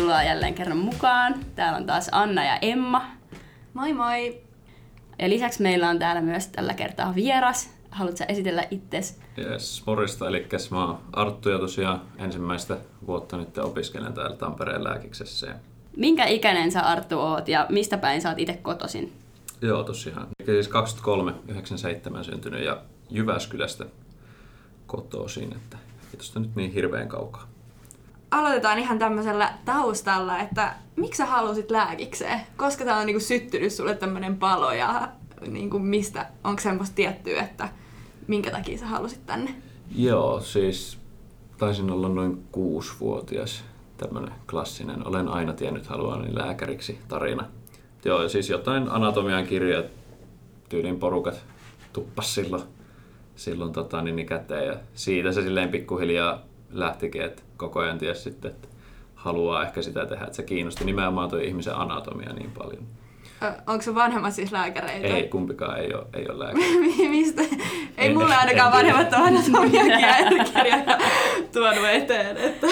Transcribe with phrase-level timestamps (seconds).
[0.00, 1.34] tervetuloa jälleen kerran mukaan.
[1.54, 3.10] Täällä on taas Anna ja Emma.
[3.74, 4.40] Moi moi!
[5.18, 7.70] Ja lisäksi meillä on täällä myös tällä kertaa vieras.
[7.90, 9.14] Haluatko esitellä itsesi?
[9.38, 10.28] Yes, morjesta.
[10.28, 12.76] Eli mä oon Arttu ja tosiaan ensimmäistä
[13.06, 15.54] vuotta nyt opiskelen täällä Tampereen lääkiksessä.
[15.96, 19.12] Minkä ikäinen sä Arttu oot ja mistä päin sä oot itse kotoisin?
[19.62, 20.28] Joo, tosiaan.
[20.46, 23.84] Eli siis 23, 97 syntynyt ja Jyväskylästä
[24.86, 25.78] kotoisin, että
[26.12, 27.48] ei tosta nyt niin hirveän kaukaa.
[28.30, 32.40] Aloitetaan ihan tämmöisellä taustalla, että miksi sä halusit lääkikseen?
[32.56, 35.08] Koska tää on niinku syttynyt sulle tämmönen palo ja
[35.46, 37.68] niinku mistä, onko semmoista tiettyä, että
[38.26, 39.54] minkä takia sä halusit tänne?
[39.96, 40.98] Joo, siis
[41.58, 43.64] taisin olla noin kuusivuotias
[43.96, 45.06] tämmönen klassinen.
[45.06, 47.44] Olen aina tiennyt haluani lääkäriksi tarina.
[48.04, 49.86] Joo, siis jotain anatomian kirjat,
[50.68, 51.44] tyylin porukat
[51.92, 52.62] tuppas silloin,
[53.36, 54.66] silloin tota, niin, niin käteen.
[54.66, 58.68] Ja siitä se silleen pikkuhiljaa lähtikin, että koko ajan tiesi sitten, että
[59.14, 62.86] haluaa ehkä sitä tehdä, että se kiinnosti nimenomaan tuo ihmisen anatomia niin paljon.
[63.66, 65.06] Onko se vanhemmat siis lääkäreitä?
[65.06, 67.08] Ei, kumpikaan ei ole, ei ole lääkäri.
[67.16, 67.42] Mistä?
[67.42, 70.98] Ei en, mulle ainakaan en, vanhemmat ole anatomiakirjoja
[71.52, 72.36] tuonut eteen.
[72.36, 72.66] Että.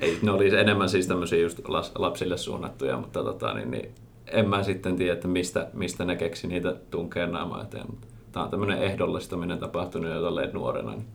[0.00, 1.60] Ei, ne oli enemmän siis tämmöisiä just
[1.94, 3.94] lapsille suunnattuja, mutta tota, niin, niin,
[4.26, 7.86] en mä sitten tiedä, että mistä, mistä ne keksi niitä tunkea naamaa eteen.
[8.32, 11.06] Tämä on tämmöinen ehdollistaminen tapahtunut jo nuorena, niin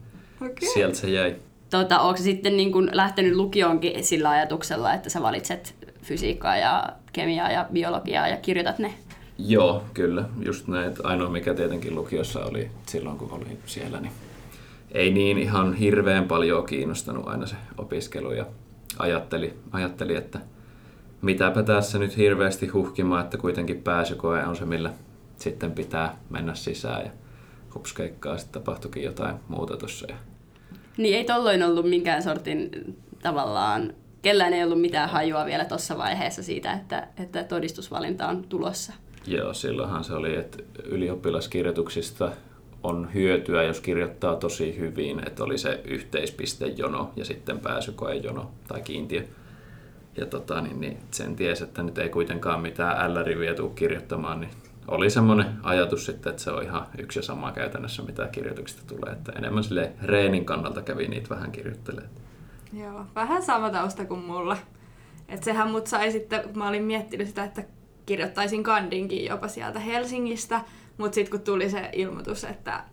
[0.41, 0.69] okay.
[0.73, 1.35] sieltä se jäi.
[1.75, 7.51] Tota, onko sitten niin kun lähtenyt lukioonkin sillä ajatuksella, että sä valitset fysiikkaa ja kemiaa
[7.51, 8.93] ja biologiaa ja kirjoitat ne?
[9.37, 10.23] Joo, kyllä.
[10.45, 10.93] Just näin.
[11.03, 14.11] Ainoa mikä tietenkin lukiossa oli silloin, kun olin siellä, niin
[14.91, 18.45] ei niin ihan hirveän paljon kiinnostanut aina se opiskelu ja
[18.99, 20.39] ajatteli, ajatteli että
[21.21, 24.93] mitäpä tässä nyt hirveästi huhkimaan, että kuitenkin pääsykoe on se, millä
[25.37, 27.11] sitten pitää mennä sisään ja
[27.75, 30.07] hupskeikkaa sitten tapahtuikin jotain muuta tuossa.
[30.97, 32.69] Niin ei tolloin ollut minkään sortin
[33.23, 38.93] tavallaan, kellään ei ollut mitään hajua vielä tuossa vaiheessa siitä, että, että todistusvalinta on tulossa.
[39.27, 42.31] Joo, silloinhan se oli, että ylioppilaskirjoituksista
[42.83, 49.23] on hyötyä, jos kirjoittaa tosi hyvin, että oli se yhteispistejono ja sitten pääsykoejono tai kiintiö.
[50.17, 54.51] Ja tota, niin, niin sen ties, että nyt ei kuitenkaan mitään L-riviä tule kirjoittamaan, niin
[54.87, 59.13] oli semmoinen ajatus sitten, että se on ihan yksi ja sama käytännössä, mitä kirjoituksista tulee.
[59.13, 62.11] Että enemmän sille reenin kannalta kävi niitä vähän kirjoittelemaan.
[62.73, 64.57] Joo, vähän sama tausta kuin mulla.
[65.29, 67.63] Et sehän mut sai sitten, kun mä olin miettinyt sitä, että
[68.05, 70.61] kirjoittaisin kandinkin jopa sieltä Helsingistä,
[70.97, 72.83] mutta sitten kun tuli se ilmoitus, että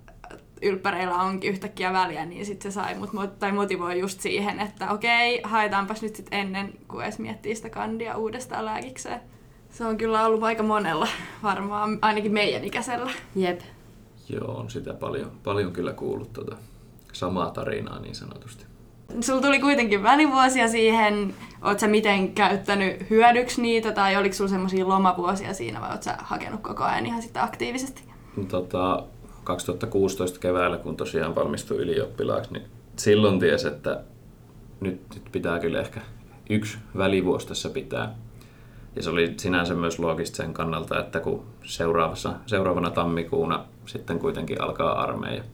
[0.63, 5.41] ylppäreillä onkin yhtäkkiä väliä, niin sitten se sai mut, tai motivoi just siihen, että okei,
[5.45, 9.21] haetaanpas nyt sitten ennen, kuin edes miettii sitä kandia uudestaan lääkikseen.
[9.72, 11.09] Se on kyllä ollut aika monella,
[11.43, 13.10] varmaan ainakin meidän ikäisellä.
[13.37, 13.60] Jep.
[14.28, 16.56] Joo, on sitä paljon, paljon kyllä kuullut tuota
[17.12, 18.65] samaa tarinaa niin sanotusti.
[19.21, 21.34] Sulla tuli kuitenkin välivuosia siihen.
[21.62, 26.16] Oletko sä miten käyttänyt hyödyksi niitä tai oliko sulla semmoisia lomavuosia siinä vai oletko sä
[26.19, 28.03] hakenut koko ajan ihan sitten aktiivisesti?
[28.49, 29.05] Tota,
[29.44, 32.65] 2016 keväällä, kun tosiaan valmistuin ylioppilaaksi, niin
[32.97, 34.00] silloin ties, että
[34.81, 36.00] nyt, nyt pitää kyllä ehkä
[36.50, 38.15] yksi välivuosi tässä pitää
[38.97, 44.63] ja se oli sinänsä myös loogista sen kannalta, että kun seuraavassa, seuraavana tammikuuna sitten kuitenkin
[44.63, 45.45] alkaa armeija,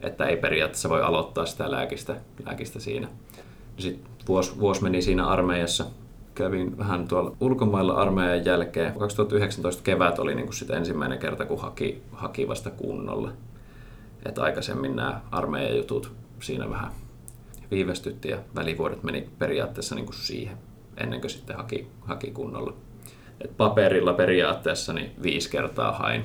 [0.00, 2.16] että ei periaatteessa voi aloittaa sitä lääkistä,
[2.46, 3.08] lääkistä siinä.
[3.78, 5.86] Sitten vuosi, vuosi meni siinä armeijassa,
[6.34, 8.98] kävin vähän tuolla ulkomailla armeijan jälkeen.
[8.98, 13.32] 2019 kevät oli niin kuin ensimmäinen kerta, kun haki, haki vasta kunnolla.
[14.26, 16.90] Että aikaisemmin nämä armeijan jutut siinä vähän
[17.70, 20.58] viivästytti ja välivuodet meni periaatteessa niin kuin siihen
[20.96, 22.74] ennen kuin sitten haki, haki kunnolla.
[23.40, 26.24] Et paperilla periaatteessa niin viisi kertaa hain,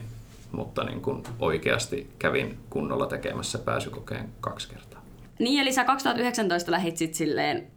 [0.52, 5.02] mutta niin kun oikeasti kävin kunnolla tekemässä pääsykokeen kaksi kertaa.
[5.40, 7.68] Niin, eli sä 2019 lähit sitten silleen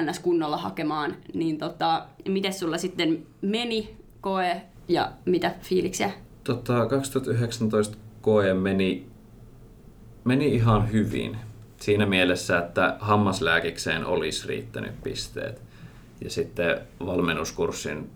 [0.00, 0.18] ns.
[0.18, 6.10] kunnolla hakemaan, niin tota, miten sulla sitten meni koe ja mitä fiiliksiä?
[6.44, 9.06] Tota, 2019 koe meni,
[10.24, 11.36] meni ihan hyvin.
[11.76, 15.62] Siinä mielessä, että hammaslääkikseen olisi riittänyt pisteet.
[16.24, 18.10] Ja sitten valmennuskurssin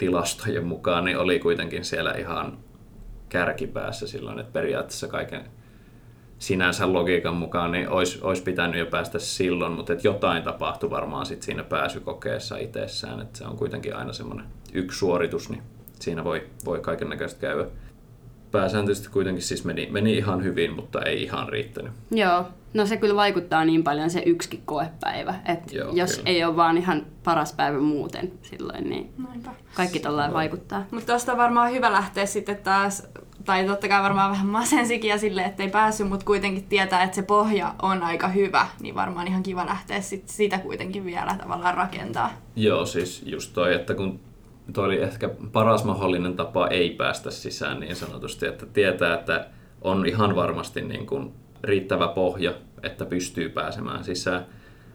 [0.00, 2.58] tilastojen mukaan niin oli kuitenkin siellä ihan
[3.28, 5.44] kärkipäässä silloin, että periaatteessa kaiken
[6.38, 11.26] sinänsä logiikan mukaan niin olisi, olisi pitänyt jo päästä silloin, mutta että jotain tapahtui varmaan
[11.26, 15.62] sit siinä pääsykokeessa itsessään, että se on kuitenkin aina semmoinen yksi suoritus, niin
[16.00, 17.66] siinä voi, voi kaiken näköistä käydä
[18.50, 21.92] pääsääntöisesti kuitenkin siis meni, meni ihan hyvin, mutta ei ihan riittänyt.
[22.10, 22.44] Joo,
[22.74, 26.30] no se kyllä vaikuttaa niin paljon se yksikin koepäivä, että Joo, jos kyllä.
[26.30, 29.50] ei ole vaan ihan paras päivä muuten silloin, niin Noinpä.
[29.74, 30.34] kaikki tällä no.
[30.34, 30.84] vaikuttaa.
[30.90, 33.08] Mutta tuosta on varmaan hyvä lähteä sitten taas
[33.44, 37.22] tai totta kai varmaan vähän masensikin ja sille, ettei päässyt, mutta kuitenkin tietää, että se
[37.22, 42.30] pohja on aika hyvä, niin varmaan ihan kiva lähteä sit sitä kuitenkin vielä tavallaan rakentaa.
[42.56, 44.20] Joo, siis just toi, että kun
[44.72, 49.46] toi oli ehkä paras mahdollinen tapa ei päästä sisään niin sanotusti, että tietää, että
[49.82, 51.32] on ihan varmasti niin kuin
[51.64, 52.52] riittävä pohja,
[52.82, 54.46] että pystyy pääsemään sisään,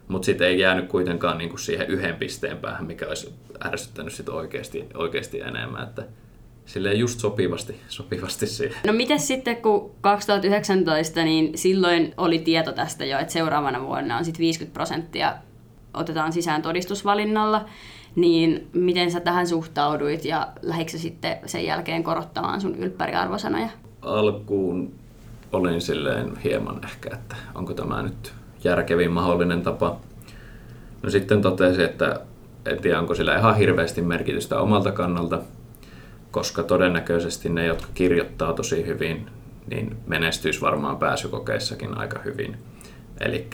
[0.08, 3.34] mutta sitten ei jäänyt kuitenkaan niin kuin siihen yhden pisteen päähän, mikä olisi
[3.66, 6.04] ärsyttänyt sit oikeasti, oikeasti enemmän, että
[6.66, 8.78] silleen just sopivasti, sopivasti siihen.
[8.88, 14.26] No miten sitten, kun 2019, niin silloin oli tieto tästä jo, että seuraavana vuonna on
[14.26, 15.36] sitten 50 prosenttia
[15.94, 17.66] otetaan sisään todistusvalinnalla,
[18.16, 23.70] niin miten sä tähän suhtauduit ja lähdikö sitten sen jälkeen korottamaan sun ylppäriarvosanoja?
[24.02, 24.94] Alkuun
[25.52, 28.34] olin silleen hieman ehkä, että onko tämä nyt
[28.64, 30.00] järkevin mahdollinen tapa.
[31.04, 32.20] No sitten totesin, että
[32.66, 35.42] en tiedä onko sillä ihan hirveästi merkitystä omalta kannalta,
[36.32, 39.30] koska todennäköisesti ne, jotka kirjoittaa tosi hyvin,
[39.68, 42.58] niin menestyisi varmaan pääsykokeissakin aika hyvin.
[43.20, 43.48] Eli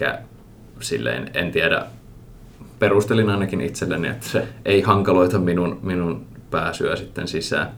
[0.79, 1.85] silleen en tiedä,
[2.79, 7.71] perustelin ainakin itselleni, että se ei hankaloita minun, minun pääsyä sitten sisään.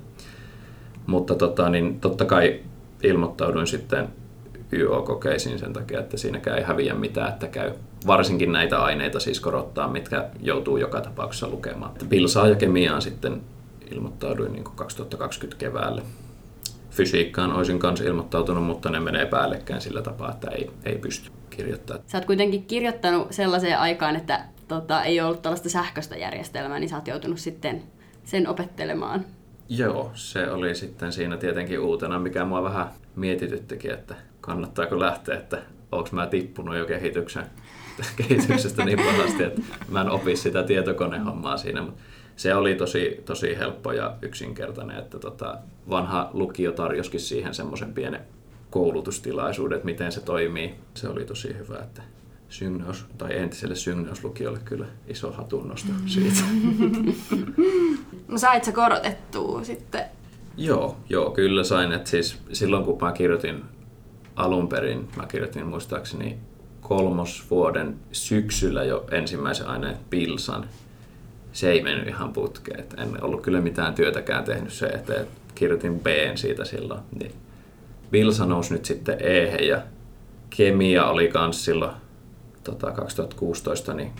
[1.07, 2.59] Mutta tota, niin totta kai
[3.03, 4.07] ilmoittauduin sitten
[4.73, 7.71] YO-kokeisiin sen takia, että siinäkään ei häviä mitään, että käy
[8.07, 11.91] varsinkin näitä aineita siis korottaa, mitkä joutuu joka tapauksessa lukemaan.
[12.09, 13.41] Pilsaa ja kemiaan sitten
[13.91, 16.01] ilmoittauduin niin 2020 keväälle.
[16.89, 22.03] Fysiikkaan olisin kanssa ilmoittautunut, mutta ne menee päällekkäin sillä tapaa, että ei, ei pysty kirjoittamaan.
[22.07, 26.95] Sä oot kuitenkin kirjoittanut sellaiseen aikaan, että tota, ei ollut tällaista sähköistä järjestelmää, niin sä
[26.95, 27.83] oot joutunut sitten
[28.23, 29.25] sen opettelemaan.
[29.69, 35.57] Joo, se oli sitten siinä tietenkin uutena, mikä mua vähän mietityttikin, että kannattaako lähteä, että
[35.91, 37.45] onko mä tippunut jo kehityksen,
[38.17, 42.01] kehityksestä niin pahasti, että mä en opi sitä tietokonehommaa siinä, mutta
[42.35, 45.57] se oli tosi, tosi helppo ja yksinkertainen, että tota,
[45.89, 48.21] vanha lukio tarjoskin siihen semmoisen pienen
[48.69, 50.75] koulutustilaisuuden, että miten se toimii.
[50.93, 52.01] Se oli tosi hyvä, että
[52.53, 56.39] Syngneus, tai entiselle Syngneus-lukiolle kyllä iso hatunnosto siitä.
[58.27, 60.05] No sait sä korotettua sitten?
[60.57, 61.91] Joo, joo, kyllä sain.
[61.91, 63.63] Et siis silloin kun mä kirjoitin
[64.35, 66.37] alun perin, mä kirjoitin muistaakseni
[66.81, 70.65] kolmosvuoden syksyllä jo ensimmäisen aineen Pilsan.
[71.53, 72.79] Se ei mennyt ihan putkeen.
[72.79, 77.01] Et en ollut kyllä mitään työtäkään tehnyt se, että kirjoitin B siitä silloin.
[77.19, 77.31] Niin
[78.11, 79.81] Pilsa nousi nyt sitten E ja
[80.49, 82.02] kemia oli kans silloin
[82.63, 84.11] tota, 2016, niin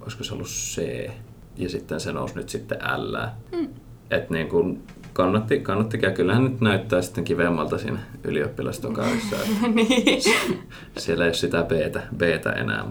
[0.00, 1.10] olisiko se ollut C.
[1.56, 3.16] Ja sitten se nousi nyt sitten L.
[3.56, 3.68] Mm.
[4.10, 4.82] Et niin kun
[5.12, 9.36] kannatti, kannatti ja kyllähän nyt näyttää sitten kivemmalta siinä ylioppilastokaarissa.
[9.74, 10.22] niin.
[10.98, 12.84] Siellä ei ole sitä B-tä, B-tä enää.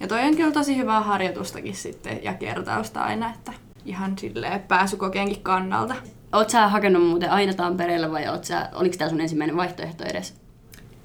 [0.00, 3.52] Ja toi on kyllä tosi hyvää harjoitustakin sitten ja kertausta aina, että
[3.84, 5.94] ihan silleen pääsykokeenkin kannalta.
[6.32, 10.34] Oot sä hakenut muuten aina Tampereelle vai oot sä, oliko tämä sun ensimmäinen vaihtoehto edes?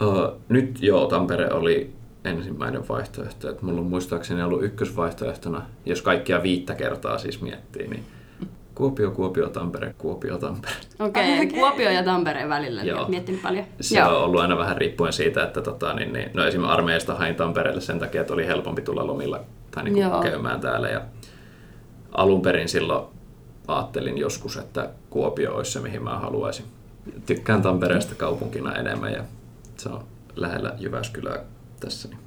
[0.01, 1.93] Uh, nyt joo, Tampere oli
[2.27, 3.49] ensimmäinen vaihtoehto.
[3.49, 8.05] Et mulla on muistaakseni ollut ykkösvaihtoehtona, jos kaikkia viittä kertaa siis miettii, niin
[8.77, 10.73] Kuopio, Kuopio, Tampere, Kuopio, Tampere.
[10.99, 11.59] Okei, okay, okay.
[11.59, 13.07] Kuopio ja Tampereen välillä niin Joo.
[13.07, 13.65] miettinyt paljon.
[13.81, 14.17] Se Joo.
[14.17, 17.81] on ollut aina vähän riippuen siitä, että tota, niin, niin, no esimerkiksi armeijasta hain Tampereelle
[17.81, 19.39] sen takia, että oli helpompi tulla lomilla
[19.71, 20.89] tai niin kuin käymään täällä.
[20.89, 21.01] Ja
[22.11, 23.05] alun perin silloin
[23.67, 26.65] ajattelin joskus, että Kuopio olisi se, mihin mä haluaisin.
[27.25, 29.23] Tykkään Tampereesta kaupunkina enemmän ja
[29.77, 30.03] se on
[30.35, 31.39] lähellä Jyväskylää
[31.79, 32.07] tässä.
[32.07, 32.19] Niin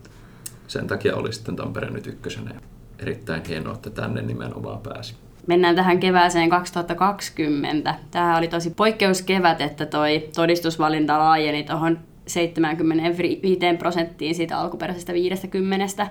[0.66, 2.60] sen takia oli sitten Tampere nyt ykkösenä.
[2.98, 5.14] Erittäin hienoa, että tänne nimenomaan pääsi.
[5.46, 7.94] Mennään tähän kevääseen 2020.
[8.10, 16.06] Tämä oli tosi poikkeuskevät, että toi todistusvalinta laajeni tuohon 75 prosenttiin siitä alkuperäisestä 50.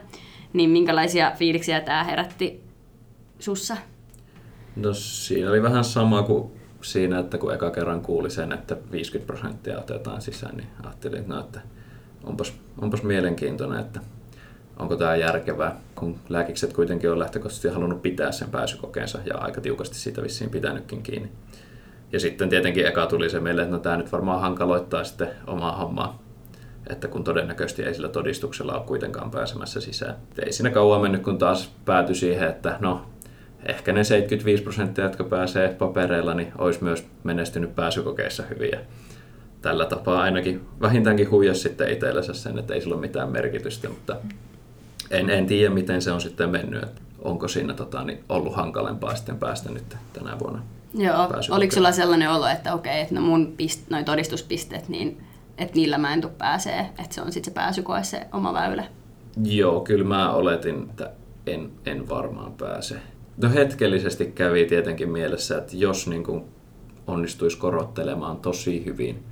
[0.53, 2.63] Niin minkälaisia fiiliksiä tämä herätti
[3.39, 3.77] sussa?
[4.75, 9.27] No siinä oli vähän sama kuin siinä, että kun eka kerran kuuli sen, että 50
[9.27, 11.61] prosenttia otetaan sisään, niin ajattelin, että, no, että
[12.23, 13.99] onpas, onpas mielenkiintoinen, että
[14.79, 19.95] onko tämä järkevää, kun lääkikset kuitenkin on lähtökohtaisesti halunnut pitää sen pääsykokeensa ja aika tiukasti
[19.95, 21.31] siitä vissiin pitänytkin kiinni.
[22.11, 25.75] Ja sitten tietenkin eka tuli se meille, että no tämä nyt varmaan hankaloittaa sitten omaa
[25.77, 26.19] hommaa,
[26.89, 30.15] että kun todennäköisesti ei sillä todistuksella ole kuitenkaan pääsemässä sisään.
[30.45, 33.05] Ei siinä kauan mennyt, kun taas päätyi siihen, että no
[33.65, 38.79] ehkä ne 75 prosenttia, jotka pääsee papereilla, niin olisi myös menestynyt pääsykokeissa hyvin.
[39.61, 44.15] Tällä tapaa ainakin vähintäänkin huijas sitten itsellensä sen, että ei sillä ole mitään merkitystä, mutta
[45.11, 46.83] en, en tiedä, miten se on sitten mennyt.
[46.83, 50.61] Että onko siinä tota, niin ollut hankalempaa sitten päästä nyt tänä vuonna
[50.93, 55.21] Joo, oliko sulla sellainen olo, että okei, että no mun pist, noin todistuspisteet, niin
[55.57, 58.83] että niillä mä en tule pääsee, että se on sitten se pääsykoe se oma väylä?
[59.43, 61.11] Joo, kyllä mä oletin, että
[61.47, 62.95] en, en varmaan pääse.
[63.37, 66.43] No hetkellisesti kävi tietenkin mielessä, että jos niin kuin
[67.07, 69.23] onnistuisi korottelemaan tosi hyvin,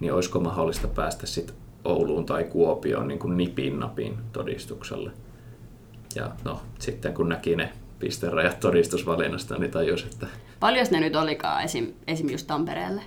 [0.00, 5.10] niin olisiko mahdollista päästä sitten Ouluun tai Kuopioon niin kuin nipin napin todistukselle.
[6.14, 10.26] Ja no, sitten kun näki ne pisterajat todistusvalinnasta, niin tajus, että...
[10.60, 12.30] Paljon ne nyt olikaan esim, esim.
[12.30, 13.02] just Tampereelle?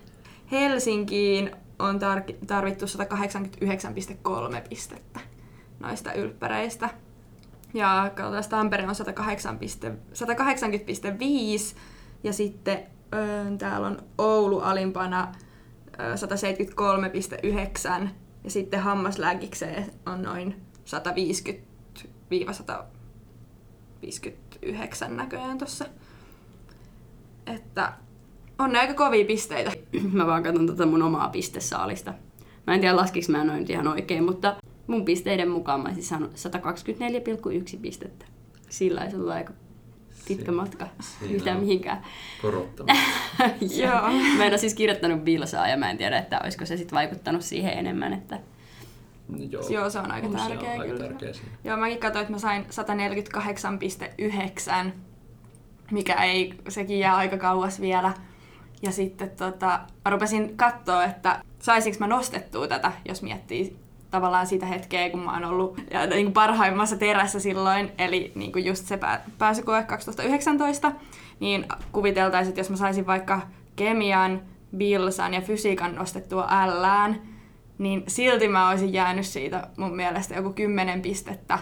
[0.52, 5.20] Helsinkiin on tar- tarvittu 189,3 pistettä
[5.80, 6.90] noista ylppäreistä.
[7.74, 9.66] Ja katsotaan, Tampere on 108, 180,5
[12.24, 12.80] ja sitten
[13.14, 15.32] öö, täällä on Oulu alimpana
[16.00, 18.08] 173,9
[18.44, 20.56] ja sitten hammaslääkikseen on noin
[25.06, 25.86] 150-159 näköjään tossa.
[27.48, 27.94] Että
[28.60, 29.72] on ne aika kovia pisteitä.
[30.14, 32.14] Mä vaan katson tätä mun omaa pistesaalista.
[32.68, 34.56] Mä en tiedä laskiks mä noin ihan oikein, mutta
[34.88, 38.26] mun pisteiden mukaan mä siis saanut 124,1 pistettä.
[38.70, 39.54] Sillä ei aika
[40.28, 40.88] pitkä matka
[41.20, 42.06] siinä yhtään on mihinkään.
[42.42, 43.04] Korottamassa.
[43.84, 44.02] Joo.
[44.38, 47.42] Mä en ole siis kirjoittanut bilsaa ja mä en tiedä, että olisiko se sitten vaikuttanut
[47.42, 48.40] siihen enemmän, että
[49.50, 51.08] Joo, Joo, se on aika se tärkeä on aika kyllä.
[51.08, 51.50] tärkeä siinä.
[51.64, 52.66] Joo, mäkin katsoin, että mä sain
[54.86, 54.92] 148,9,
[55.92, 58.14] mikä ei, sekin jää aika kauas vielä.
[58.82, 63.78] Ja sitten tota, mä rupesin katsoa, että saisinko mä nostettua tätä, jos miettii
[64.12, 68.52] tavallaan sitä hetkeä, kun mä oon ollut ja, niin kuin parhaimmassa terässä silloin, eli niin
[68.52, 70.92] kuin just se pää, pääsykoe 2019,
[71.40, 73.42] niin kuviteltaisiin, että jos mä saisin vaikka
[73.76, 74.42] kemian,
[74.78, 76.48] bilsan ja fysiikan nostettua
[76.82, 77.22] Lään,
[77.78, 81.60] niin silti mä olisin jäänyt siitä mun mielestä joku 10 pistettä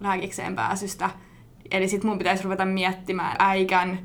[0.00, 1.10] lääkikseen pääsystä.
[1.70, 3.98] Eli sit mun pitäisi ruveta miettimään äikän,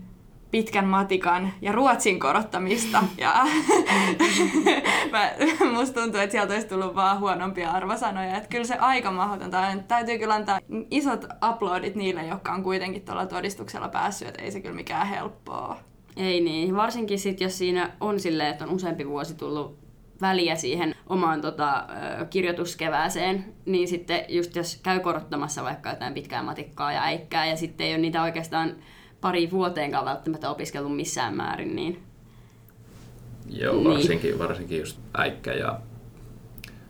[0.54, 3.04] pitkän matikan ja ruotsin korottamista.
[3.18, 3.34] Ja
[5.12, 5.32] mä,
[5.74, 8.38] musta tuntuu, että sieltä olisi tullut vaan huonompia arvosanoja.
[8.38, 9.84] Että kyllä se aika mahdotonta on.
[9.84, 10.60] Täytyy kyllä antaa
[10.92, 15.78] isot uploadit niille, jotka on kuitenkin tuolla todistuksella päässyt, että ei se kyllä mikään helppoa.
[16.18, 16.76] ei niin.
[16.76, 19.80] Varsinkin sit, jos siinä on silleen, että on useampi vuosi tullut
[20.22, 21.88] väliä siihen omaan tota,
[22.30, 27.88] kirjoituskevääseen, niin sitten just jos käy korottamassa vaikka jotain pitkää matikkaa ja äikkää ja sitten
[27.88, 28.76] ei ole niitä oikeastaan
[29.24, 32.00] pari vuoteenkaan välttämättä opiskellut missään määrin, niin
[33.50, 33.84] Joo, Niin.
[33.90, 35.80] varsinkin, varsinkin just äikkä ja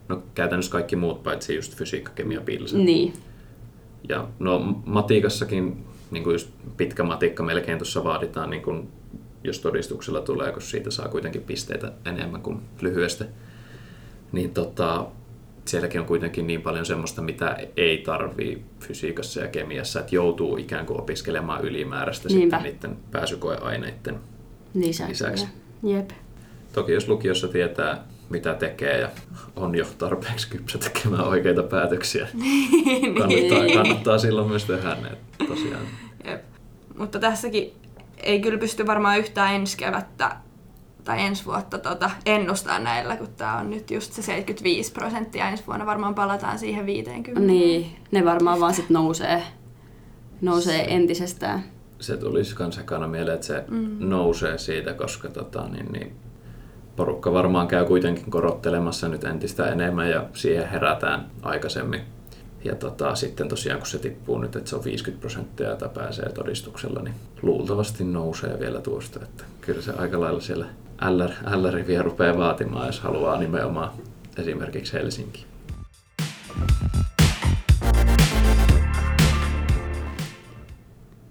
[0.10, 2.78] no käytännössä kaikki muut paitsi just fysiikka, kemia, pilsa.
[2.78, 3.14] niin.
[4.10, 8.90] Ja no matikassakin niin kuin just pitkä matikka melkein tuossa vaaditaan, niin kuin,
[9.44, 13.26] jos todistuksella tulee, kun siitä saa kuitenkin pisteitä enemmän kuin lyhyestä.
[14.32, 15.06] Niin tota,
[15.66, 20.86] sielläkin on kuitenkin niin paljon semmoista, mitä ei tarvii fysiikassa ja kemiassa, että joutuu ikään
[20.86, 22.58] kuin opiskelemaan ylimääräistä Niinpä.
[22.58, 24.20] sitten niiden pääsykoeaineiden
[24.74, 25.12] Lisäksi.
[25.12, 25.48] Lisäksi.
[25.84, 26.10] Jep.
[26.74, 29.10] Toki jos lukiossa tietää, mitä tekee ja
[29.56, 32.28] on jo tarpeeksi kypsä tekemään oikeita päätöksiä,
[33.20, 35.46] kannattaa, kannattaa silloin myös tehdä ne.
[35.48, 35.86] Tosiaan.
[36.26, 36.42] Jep.
[36.98, 37.74] Mutta tässäkin
[38.18, 40.36] ei kyllä pysty varmaan yhtään ensi kevättä
[41.04, 45.50] tai ensi vuotta tota, ennustaa näillä, kun tämä on nyt just se 75 prosenttia.
[45.50, 47.42] Ensi vuonna varmaan palataan siihen 50.
[47.42, 49.44] Niin, ne varmaan vaan sit nousee,
[50.42, 51.64] nousee entisestään.
[52.00, 53.96] Se tulisi kans ekana mieleen, että se mm.
[54.00, 56.16] nousee siitä, koska tota, niin, niin,
[56.96, 62.02] porukka varmaan käy kuitenkin korottelemassa nyt entistä enemmän ja siihen herätään aikaisemmin.
[62.64, 66.30] Ja tota, sitten tosiaan kun se tippuu nyt, että se on 50 prosenttia, jota pääsee
[66.30, 69.20] todistuksella, niin luultavasti nousee vielä tuosta.
[69.24, 70.66] Että kyllä se aika lailla siellä
[71.02, 73.92] LR, LR vielä rupeaa vaatimaan, jos haluaa nimenomaan
[74.38, 75.46] esimerkiksi Helsinki.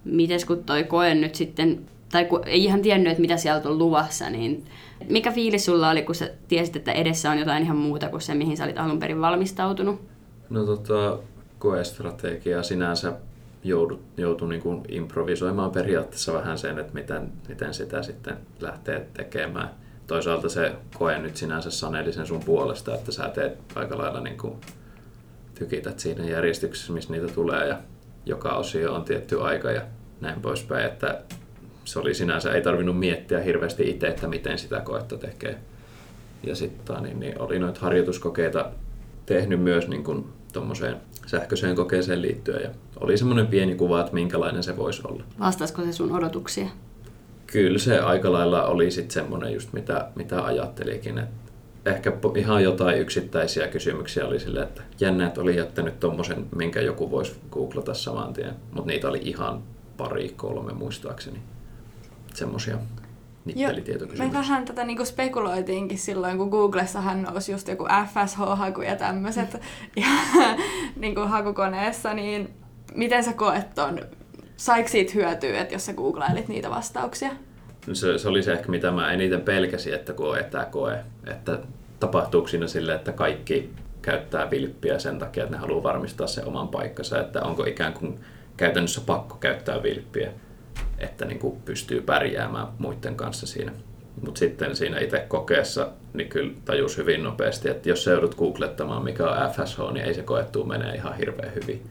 [0.05, 3.79] Mites kun toi koe nyt sitten, tai kun ei ihan tiennyt, että mitä sieltä on
[3.79, 4.65] luvassa, niin
[5.09, 8.35] mikä fiilis sulla oli, kun sä tiesit, että edessä on jotain ihan muuta kuin se,
[8.35, 10.01] mihin sä olit alun perin valmistautunut?
[10.51, 11.19] No tota,
[11.59, 13.13] koestrategia sinänsä
[13.65, 19.71] joudut, joutuu niin kuin improvisoimaan periaatteessa vähän sen, että miten, miten sitä sitten lähtee tekemään.
[20.07, 24.39] Toisaalta se koe nyt sinänsä saneli sen sun puolesta, että sä teet aika lailla niin
[24.39, 24.55] kuin
[25.55, 27.79] tykität siinä järjestyksessä, missä niitä tulee ja
[28.27, 29.83] joka osio on tietty aika ja
[30.21, 31.21] näin poispäin, että
[31.85, 35.59] se oli sinänsä, ei tarvinnut miettiä hirveästi itse, että miten sitä koetta tekee.
[36.43, 38.71] Ja sitten niin, niin oli noita harjoituskokeita
[39.27, 44.63] tehnyt myös niin kuin tuommoiseen sähköiseen kokeeseen liittyen ja oli semmoinen pieni kuva, että minkälainen
[44.63, 45.25] se voisi olla.
[45.41, 46.67] Vastaisiko se sun odotuksia?
[47.47, 51.43] Kyllä se aika lailla oli sitten semmoinen just mitä, mitä ajattelikin, että
[51.87, 57.11] ehkä ihan jotain yksittäisiä kysymyksiä oli sille, että jännä, että oli jättänyt tommosen, minkä joku
[57.11, 59.63] voisi googlata saman tien, mutta niitä oli ihan
[59.97, 61.39] pari, kolme muistaakseni.
[62.35, 62.79] Semmoisia
[63.45, 64.41] me nittelitietokysymyksiä.
[64.41, 69.53] vähän tätä niinku spekuloitiinkin silloin, kun Googlessahan nousi just joku FSH-haku ja tämmöiset
[69.97, 70.07] ja
[70.97, 72.51] niinku hakukoneessa, niin
[72.95, 74.01] miten sä koet ton?
[74.57, 77.31] Saiko siitä hyötyä, että jos sä googlailit niitä vastauksia?
[77.93, 81.59] se, se oli se ehkä, mitä mä eniten pelkäsin, että kun on etäkoe, että
[82.01, 83.71] tapahtuuko siinä sille, että kaikki
[84.03, 88.21] käyttää vilppiä sen takia, että ne haluaa varmistaa sen oman paikkansa, että onko ikään kuin
[88.57, 90.33] käytännössä pakko käyttää vilppiä,
[91.03, 93.73] että niin kuin pystyy pärjäämään muiden kanssa siinä.
[94.25, 99.31] Mutta sitten siinä itse kokeessa niin kyllä tajus hyvin nopeasti, että jos joudut googlettamaan mikä
[99.31, 101.83] on FSH, niin ei se koettu menee ihan hirveän hyvin.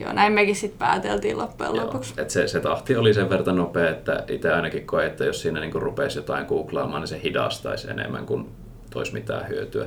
[0.00, 2.14] Joo, näin mekin sitten pääteltiin loppujen Joo, lopuksi.
[2.16, 5.60] et se, se tahti oli sen verran nopea, että itse ainakin koe, että jos siinä
[5.60, 8.48] niin rupesi jotain googlaamaan, niin se hidastaisi enemmän kuin
[8.90, 9.86] toisi mitään hyötyä.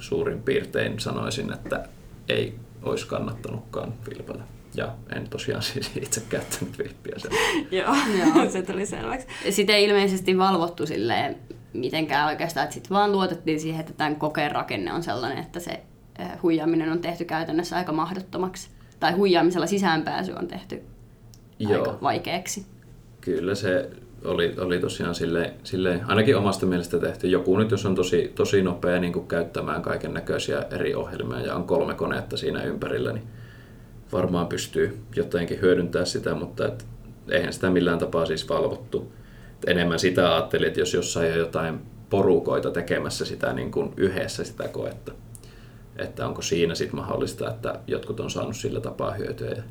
[0.00, 1.88] Suurin piirtein sanoisin, että
[2.28, 4.42] ei olisi kannattanutkaan vilpata.
[4.74, 7.30] Ja en tosiaan siis itse käyttänyt vilppiä sen.
[7.78, 8.50] Joo, Joo.
[8.50, 9.26] se tuli selväksi.
[9.50, 11.36] Sitä ei ilmeisesti valvottu silleen
[11.72, 15.82] mitenkään oikeastaan, että sitten vaan luotettiin siihen, että tämän kokeen rakenne on sellainen, että se
[16.42, 18.70] huijaaminen on tehty käytännössä aika mahdottomaksi.
[19.00, 20.82] Tai huijaamisella sisäänpääsy on tehty
[21.58, 21.72] Joo.
[21.72, 22.66] aika vaikeaksi.
[23.20, 23.90] Kyllä se
[24.24, 27.28] oli, oli tosiaan silleen, silleen, ainakin omasta mielestä tehty.
[27.28, 31.54] Joku nyt, jos on tosi, tosi nopea niin kuin käyttämään kaiken näköisiä eri ohjelmia ja
[31.54, 33.24] on kolme konetta siinä ympärillä, niin
[34.12, 36.86] varmaan pystyy jotenkin hyödyntämään sitä, mutta et,
[37.30, 39.12] eihän sitä millään tapaa siis valvottu.
[39.52, 44.44] Et enemmän sitä ajattelin, että jos jossain on jotain porukoita tekemässä sitä niin kuin yhdessä
[44.44, 45.12] sitä koetta,
[45.96, 49.62] että onko siinä sitten mahdollista, että jotkut on saanut sillä tapaa hyötyä.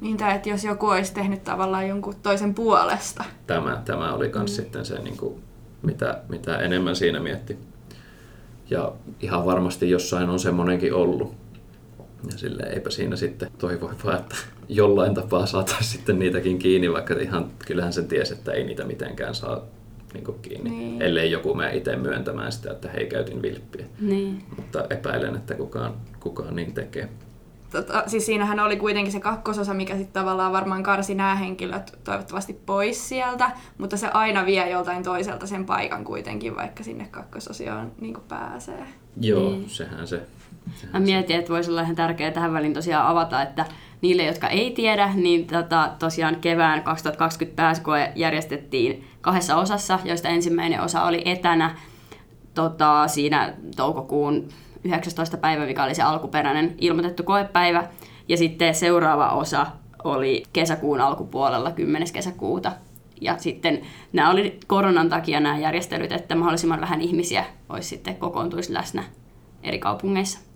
[0.00, 3.24] Niin, tai että jos joku olisi tehnyt tavallaan jonkun toisen puolesta.
[3.46, 4.62] tämä, tämä oli myös mm.
[4.62, 5.42] sitten se, niin kuin,
[5.82, 7.58] mitä, mitä enemmän siinä mietti.
[8.70, 11.34] Ja ihan varmasti jossain on semmoinenkin ollut.
[12.32, 14.36] Ja sille eipä siinä sitten toivoi vaan, että
[14.68, 19.34] jollain tapaa saataisiin sitten niitäkin kiinni, vaikka ihan kyllähän sen tiesi, että ei niitä mitenkään
[19.34, 19.60] saa
[20.14, 21.02] niin kuin kiinni, Niin.
[21.02, 23.84] ellei joku mene itse myöntämään sitä, että hei käytin vilppiä.
[24.00, 24.42] Niin.
[24.56, 27.08] Mutta epäilen, että kukaan, kukaan niin tekee.
[27.70, 32.52] Tota, siis siinähän oli kuitenkin se kakkososa, mikä sitten tavallaan varmaan karsi nämä henkilöt toivottavasti
[32.66, 38.16] pois sieltä, mutta se aina vie joltain toiselta sen paikan kuitenkin, vaikka sinne kakkososioon niin
[38.28, 38.84] pääsee.
[39.20, 39.70] Joo, Niin.
[39.70, 40.20] sehän se.
[40.92, 43.64] Mä mietin, että voisi olla ihan tärkeää tähän väliin tosiaan avata, että
[44.00, 50.80] niille, jotka ei tiedä, niin tota, tosiaan kevään 2020 pääsykoe järjestettiin kahdessa osassa, joista ensimmäinen
[50.80, 51.76] osa oli etänä
[52.54, 54.48] tota, siinä toukokuun
[54.84, 55.36] 19.
[55.36, 57.88] päivä, mikä oli se alkuperäinen ilmoitettu koepäivä.
[58.28, 59.66] Ja sitten seuraava osa
[60.04, 62.08] oli kesäkuun alkupuolella 10.
[62.12, 62.72] kesäkuuta.
[63.20, 63.80] Ja sitten
[64.12, 69.04] nämä oli koronan takia nämä järjestelyt, että mahdollisimman vähän ihmisiä olisi sitten kokoontuisi läsnä
[69.62, 70.47] eri kaupungeissa.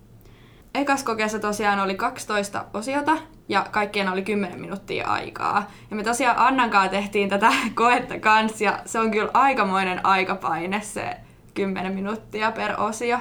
[0.75, 5.71] Ekas kokeessa tosiaan oli 12 osiota ja kaikkien oli 10 minuuttia aikaa.
[5.91, 11.17] Ja me tosiaan Annankaan tehtiin tätä koetta kanssa ja se on kyllä aikamoinen aikapaine se
[11.55, 13.19] 10 minuuttia per osio.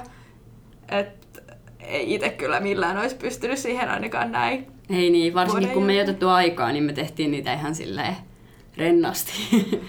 [0.89, 1.43] Et
[1.79, 4.67] ei itse kyllä millään olisi pystynyt siihen ainakaan näin.
[4.89, 8.15] Ei niin, varsinkin kun me ei otettu aikaa, niin me tehtiin niitä ihan silleen
[8.77, 9.31] rennosti.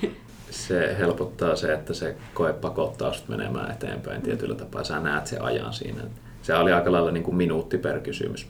[0.51, 4.85] se helpottaa se, että se koe pakottaa sut menemään eteenpäin tietyllä tapaa.
[4.85, 6.03] Sä näet sen ajan siinä.
[6.43, 8.47] Se oli aika lailla niin kuin minuutti per kysymys.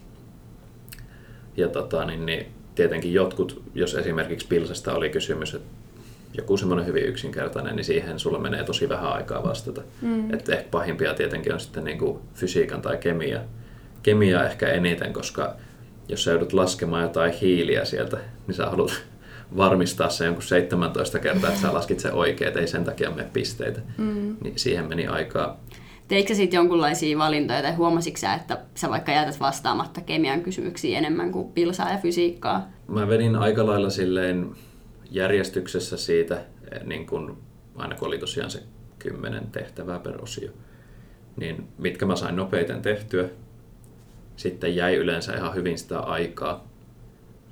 [1.57, 5.67] Ja tota, niin, niin, tietenkin jotkut, jos esimerkiksi Pilsasta oli kysymys, että
[6.33, 9.81] joku semmoinen hyvin yksinkertainen, niin siihen sulla menee tosi vähän aikaa vastata.
[10.01, 10.33] Mm.
[10.33, 13.39] Että ehkä pahimpia tietenkin on sitten niin kuin fysiikan tai kemia.
[14.03, 15.55] Kemia ehkä eniten, koska
[16.09, 19.03] jos sä joudut laskemaan jotain hiiliä sieltä, niin sä haluat
[19.57, 23.29] varmistaa sen jonkun 17 kertaa, että sä laskit sen oikein, että ei sen takia mene
[23.33, 23.81] pisteitä.
[23.97, 24.35] Mm.
[24.43, 25.59] Niin siihen meni aikaa.
[26.07, 30.97] Teikö sä sitten jonkunlaisia valintoja tai huomasitko sä, että sä vaikka jätät vastaamatta kemian kysymyksiin
[30.97, 32.69] enemmän kuin pilsaa ja fysiikkaa?
[32.87, 34.55] Mä vedin aika lailla silleen
[35.11, 37.37] järjestyksessä siitä, eh, niin kun,
[37.75, 38.63] aina kun oli tosiaan se
[38.99, 40.51] kymmenen tehtävää per osio,
[41.35, 43.29] niin mitkä mä sain nopeiten tehtyä.
[44.35, 46.67] Sitten jäi yleensä ihan hyvin sitä aikaa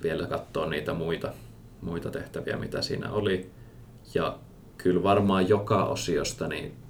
[0.04, 1.34] vielä katsoa niitä muita,
[1.82, 3.50] muita tehtäviä, mitä siinä oli.
[4.14, 4.38] Ja
[4.78, 6.81] kyllä varmaan joka osiosta niin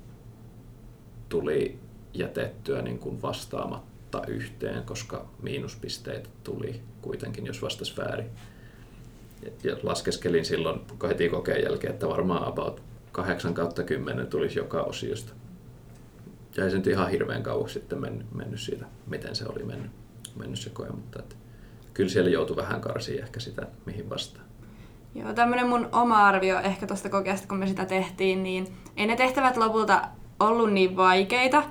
[1.32, 1.80] tuli
[2.14, 8.30] jätettyä niin kuin vastaamatta yhteen, koska miinuspisteitä tuli kuitenkin, jos vastasi väärin.
[9.64, 15.34] Ja- laskeskelin silloin heti kokeen jälkeen, että varmaan about 8 kautta 10 tulisi joka osiosta.
[16.58, 19.92] Ja ei se nyt ihan hirveän kauaksi sitten mennyt, mennyt siitä, miten se oli mennyt,
[20.36, 21.36] mennyt se koe, mutta että
[21.94, 24.46] kyllä siellä joutui vähän karsiin ehkä sitä, mihin vastaan.
[25.16, 28.68] Joo, tämmönen mun oma arvio ehkä tuosta kokeesta, kun me sitä tehtiin, niin
[28.98, 30.02] ei ne tehtävät lopulta
[30.42, 31.64] ollut niin vaikeita.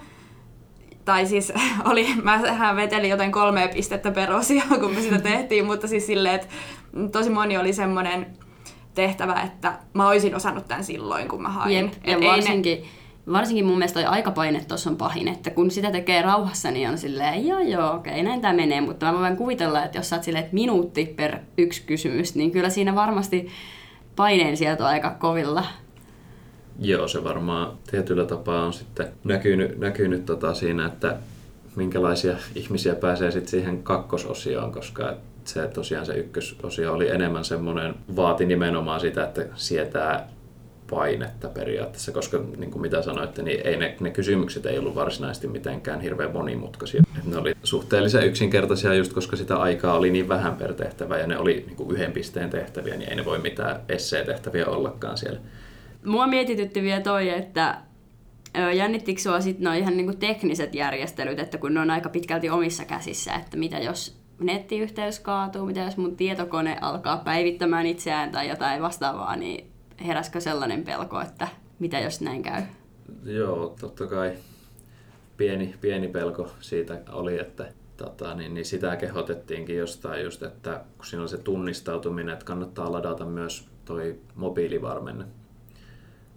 [1.05, 1.53] Tai siis
[1.91, 2.41] oli, mä
[2.77, 6.47] vetelin jotain kolmea pistettä per osio, kun me sitä tehtiin, mutta siis silleen, että
[7.13, 8.27] tosi moni oli semmoinen
[8.95, 11.77] tehtävä, että mä olisin osannut tämän silloin, kun mä hain.
[11.77, 12.85] Jep, ja ei ne- varsinkin,
[13.33, 16.99] varsinkin mun mielestä toi aikapaine tuossa on pahin, että kun sitä tekee rauhassa, niin on
[16.99, 20.23] silleen, joo joo, okei, näin tämä menee, mutta mä voin kuvitella, että jos sä oot
[20.23, 23.49] silleen, että minuutti per yksi kysymys, niin kyllä siinä varmasti
[24.17, 25.65] paineen sieltä on aika kovilla.
[26.81, 31.17] Joo, se varmaan tietyllä tapaa on sitten näkynyt, näkynyt tota siinä, että
[31.77, 35.15] minkälaisia ihmisiä pääsee sitten siihen kakkososioon, koska
[35.45, 40.29] se tosiaan se ykkösosio oli enemmän semmoinen, vaati nimenomaan sitä, että sietää
[40.91, 45.49] painetta periaatteessa, koska niin kuin mitä sanoitte, niin ei ne, ne kysymykset ei ollut varsinaisesti
[45.49, 47.03] mitenkään hirveän monimutkaisia.
[47.25, 51.39] Ne oli suhteellisen yksinkertaisia just koska sitä aikaa oli niin vähän per tehtävä ja ne
[51.39, 55.41] oli niin kuin yhden pisteen tehtäviä, niin ei ne voi mitään essee-tehtäviä ollakaan siellä.
[56.05, 57.83] Mua mietitytti vielä toi, että
[58.77, 62.85] jännittikö sua sitten no ihan niinku tekniset järjestelyt, että kun ne on aika pitkälti omissa
[62.85, 68.83] käsissä, että mitä jos nettiyhteys kaatuu, mitä jos mun tietokone alkaa päivittämään itseään tai jotain
[68.83, 69.71] vastaavaa, niin
[70.07, 72.63] heräskö sellainen pelko, että mitä jos näin käy?
[73.25, 74.33] Joo, totta kai
[75.37, 81.07] pieni, pieni pelko siitä oli, että tota, niin, niin sitä kehotettiinkin jostain just, että kun
[81.07, 85.25] siinä on se tunnistautuminen, että kannattaa ladata myös toi mobiilivarmenne.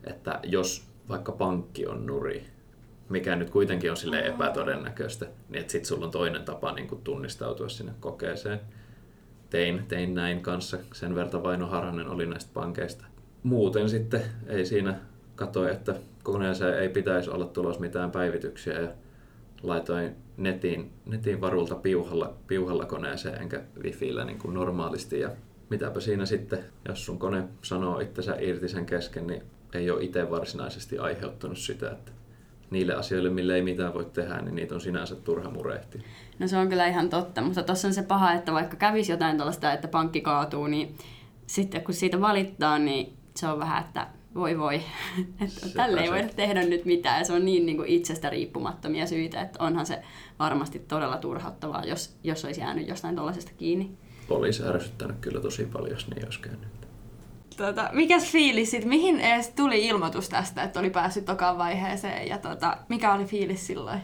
[0.03, 2.45] Että jos vaikka pankki on nuri,
[3.09, 7.01] mikä nyt kuitenkin on sille epätodennäköistä, niin että sitten sulla on toinen tapa niin kuin
[7.01, 8.59] tunnistautua sinne kokeeseen.
[9.49, 13.05] Tein, tein näin kanssa, sen verta Vaino Haranen oli näistä pankeista.
[13.43, 14.95] Muuten sitten ei siinä
[15.35, 18.87] katsoin, että koneeseen ei pitäisi olla tulos mitään päivityksiä ja
[19.63, 25.19] laitoin netin, netin varulta piuhalla, piuhalla koneeseen enkä wifillä niin kuin normaalisti.
[25.19, 25.29] Ja
[25.69, 29.43] mitäpä siinä sitten, jos sun kone sanoo itsensä irti sen kesken, niin
[29.77, 32.12] ei ole itse varsinaisesti aiheuttanut sitä, että
[32.69, 36.03] niille asioille, mille ei mitään voi tehdä, niin niitä on sinänsä turha murehti.
[36.39, 39.38] No se on kyllä ihan totta, mutta tuossa on se paha, että vaikka kävisi jotain
[39.38, 40.97] tällaista, että pankki kaatuu, niin
[41.47, 44.75] sitten kun siitä valittaa, niin se on vähän, että voi voi,
[45.45, 47.19] että tälle ei voida tehdä nyt mitään.
[47.19, 50.01] Ja se on niin, niin kuin itsestä riippumattomia syitä, että onhan se
[50.39, 53.91] varmasti todella turhauttavaa, jos, jos olisi jäänyt jostain tuollaisesta kiinni.
[54.29, 56.82] Olisi ärsyttänyt kyllä tosi paljon, jos niin olisi käynyt.
[57.57, 62.37] Tota, mikäs fiilis sit, mihin edes tuli ilmoitus tästä, että oli päässyt tokaan vaiheeseen ja
[62.37, 63.99] tota, mikä oli fiilis silloin?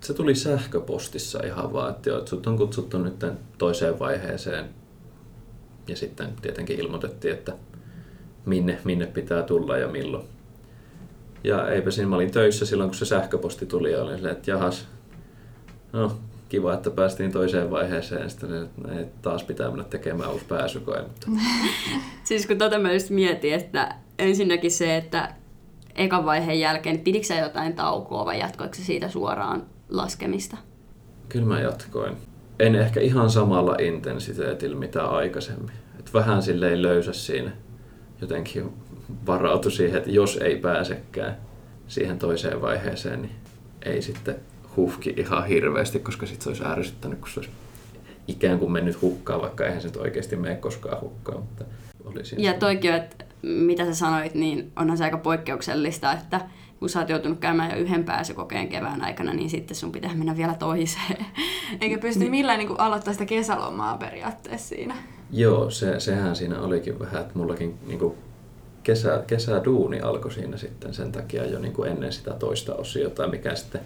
[0.00, 3.24] Se tuli sähköpostissa ihan vaan, että, jo, että sut on kutsuttu nyt
[3.58, 4.68] toiseen vaiheeseen
[5.88, 7.52] ja sitten tietenkin ilmoitettiin, että
[8.46, 10.24] minne, minne pitää tulla ja milloin.
[11.44, 14.50] Ja eipä siinä, mä olin töissä silloin, kun se sähköposti tuli ja olin silleen, että
[14.50, 14.88] jahas,
[15.92, 18.30] no kiva, että päästiin toiseen vaiheeseen.
[18.30, 18.62] Sitten
[18.98, 21.02] että taas pitää mennä tekemään uusi pääsykoe.
[21.02, 21.26] Mutta...
[22.24, 25.34] siis kun tota mä just mietin, että ensinnäkin se, että
[25.94, 30.56] ekan vaiheen jälkeen, pidikö sä jotain taukoa vai jatkoiko siitä suoraan laskemista?
[31.28, 32.16] Kyllä mä jatkoin.
[32.58, 35.72] En ehkä ihan samalla intensiteetillä mitä aikaisemmin.
[35.98, 37.50] Et vähän silleen löysä siinä.
[38.20, 38.72] Jotenkin
[39.26, 41.36] varautui siihen, että jos ei pääsekään
[41.88, 43.34] siihen toiseen vaiheeseen, niin
[43.82, 44.36] ei sitten
[44.78, 47.52] hufki ihan hirveästi, koska sit se olisi ärsyttänyt, kun se olisi
[48.28, 51.38] ikään kuin mennyt hukkaan, vaikka eihän se nyt oikeasti mene koskaan hukkaan.
[51.38, 51.64] Mutta
[52.04, 56.40] oli siinä ja toikin, että mitä sä sanoit, niin onhan se aika poikkeuksellista, että
[56.78, 60.36] kun sä oot joutunut käymään jo yhden pääsykokeen kevään aikana, niin sitten sun pitää mennä
[60.36, 61.26] vielä toiseen.
[61.80, 62.30] Eikä pysty niin.
[62.30, 64.94] millään niin aloittaa sitä kesälomaa periaatteessa siinä.
[65.30, 68.14] Joo, se, sehän siinä olikin vähän, että mullakin niin kuin
[68.82, 73.54] kesä, kesäduuni alkoi siinä sitten sen takia jo niin kuin ennen sitä toista osiota, mikä
[73.54, 73.80] sitten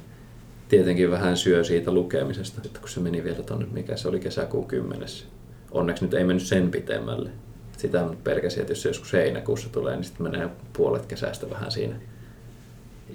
[0.72, 4.66] tietenkin vähän syö siitä lukemisesta, että kun se meni vielä tuonne, mikä se oli kesäkuun
[4.66, 5.28] kymmenes.
[5.70, 7.30] Onneksi nyt ei mennyt sen pitemmälle.
[7.76, 11.96] Sitä pelkäsin, että jos se joskus heinäkuussa tulee, niin sitten menee puolet kesästä vähän siinä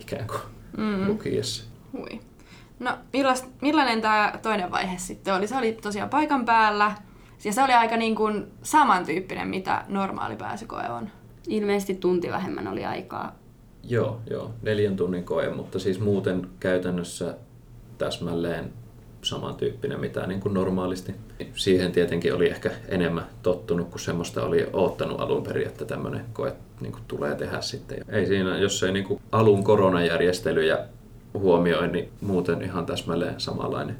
[0.01, 0.39] ikään kuin
[0.77, 1.07] mm.
[1.07, 1.63] lukiessa.
[1.93, 2.19] Hui.
[2.79, 2.97] No
[3.61, 5.47] millainen tämä toinen vaihe sitten oli?
[5.47, 6.95] Se oli tosiaan paikan päällä
[7.43, 11.09] ja se oli aika niin kuin samantyyppinen, mitä normaali pääsykoe on.
[11.47, 13.35] Ilmeisesti tunti vähemmän oli aikaa.
[13.83, 17.37] Joo, joo, neljän tunnin koe, mutta siis muuten käytännössä
[17.97, 18.73] täsmälleen
[19.21, 21.15] samantyyppinen mitä niin kuin normaalisti.
[21.55, 26.55] Siihen tietenkin oli ehkä enemmän tottunut, kun semmoista oli oottanut alun perin, että tämmöinen koe
[26.81, 28.05] niin kuin tulee tehdä sitten.
[28.09, 30.79] Ei siinä, jos ei niin kuin alun koronajärjestelyjä
[31.33, 33.97] huomioi, niin muuten ihan täsmälleen samanlainen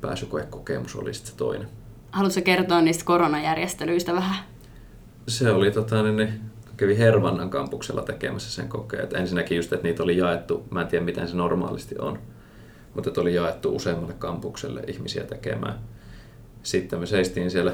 [0.00, 1.68] pääsykoekokemus oli sitten toinen.
[2.10, 4.36] Haluatko kertoa niistä koronajärjestelyistä vähän?
[5.28, 6.40] Se oli tota, niin, niin
[6.76, 9.08] kävi Hervannan kampuksella tekemässä sen kokeen.
[9.16, 12.18] ensinnäkin just, että niitä oli jaettu, mä en tiedä miten se normaalisti on,
[12.94, 15.78] mutta oli jaettu useammalle kampukselle ihmisiä tekemään.
[16.62, 17.72] Sitten me seistiin siellä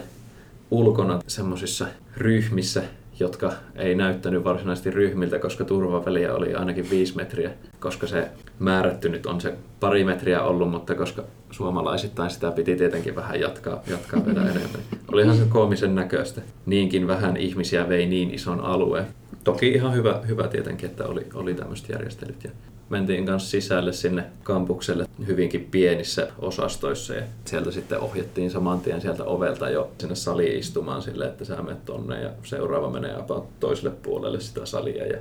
[0.70, 2.82] ulkona semmoisissa ryhmissä,
[3.20, 8.28] jotka ei näyttänyt varsinaisesti ryhmiltä, koska turvaväliä oli ainakin viisi metriä, koska se
[8.58, 13.82] määrätty nyt on se pari metriä ollut, mutta koska suomalaisittain sitä piti tietenkin vähän jatkaa,
[13.86, 14.80] jatkaa vielä enemmän.
[15.12, 16.40] Olihan se koomisen näköistä.
[16.66, 19.06] Niinkin vähän ihmisiä vei niin ison alueen.
[19.44, 22.44] Toki ihan hyvä, hyvä tietenkin, että oli, oli tämmöiset järjestelyt.
[22.44, 22.50] Ja
[22.90, 29.24] mentiin kanssa sisälle sinne kampukselle hyvinkin pienissä osastoissa ja sieltä sitten ohjattiin saman tien sieltä
[29.24, 33.90] ovelta jo sinne saliin istumaan sille, että sä menet tonne ja seuraava menee about toiselle
[34.02, 35.18] puolelle sitä salia ja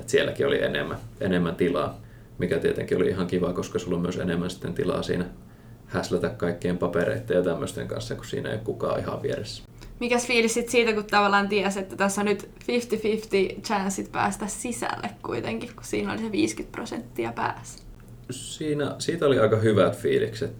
[0.00, 2.00] Et sielläkin oli enemmän, enemmän tilaa,
[2.38, 5.24] mikä tietenkin oli ihan kiva, koska sulla on myös enemmän sitten tilaa siinä
[5.86, 9.62] häslätä kaikkien papereiden ja tämmöisten kanssa, kun siinä ei ole kukaan ihan vieressä.
[10.00, 12.48] Mikäs fiilis sit siitä, kun tavallaan tiesi, että tässä on nyt
[13.58, 17.78] 50-50 chanssit päästä sisälle kuitenkin, kun siinä oli se 50 prosenttia päässä?
[18.30, 20.52] Siinä, siitä oli aika hyvät fiilikset